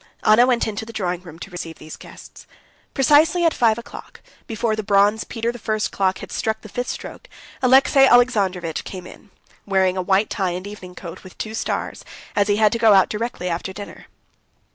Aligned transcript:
Anna 0.23 0.47
went 0.47 0.65
into 0.67 0.83
the 0.83 0.91
drawing 0.91 1.21
room 1.21 1.37
to 1.37 1.51
receive 1.51 1.77
these 1.77 1.95
guests. 1.95 2.47
Precisely 2.95 3.45
at 3.45 3.53
five 3.53 3.77
o'clock, 3.77 4.21
before 4.47 4.75
the 4.75 4.81
bronze 4.81 5.23
Peter 5.23 5.51
the 5.51 5.59
First 5.59 5.91
clock 5.91 6.17
had 6.17 6.31
struck 6.31 6.61
the 6.61 6.69
fifth 6.69 6.87
stroke, 6.89 7.29
Alexey 7.61 8.07
Alexandrovitch 8.07 8.83
came 8.83 9.05
in, 9.05 9.29
wearing 9.67 9.97
a 9.97 10.01
white 10.01 10.31
tie 10.31 10.57
and 10.57 10.65
evening 10.65 10.95
coat 10.95 11.23
with 11.23 11.37
two 11.37 11.53
stars, 11.53 12.03
as 12.35 12.47
he 12.47 12.55
had 12.55 12.71
to 12.71 12.79
go 12.79 12.95
out 12.95 13.09
directly 13.09 13.47
after 13.47 13.73
dinner. 13.73 14.07